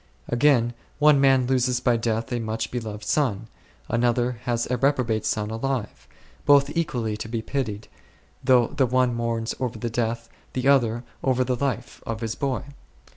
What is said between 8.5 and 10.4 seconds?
the one mourns over the death,